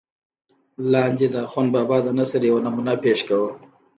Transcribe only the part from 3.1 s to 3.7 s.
کوم